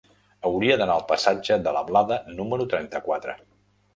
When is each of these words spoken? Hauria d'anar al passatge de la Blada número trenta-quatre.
Hauria 0.47 0.77
d'anar 0.81 0.95
al 1.01 1.05
passatge 1.11 1.57
de 1.67 1.75
la 1.77 1.85
Blada 1.91 2.19
número 2.39 2.67
trenta-quatre. 2.75 3.37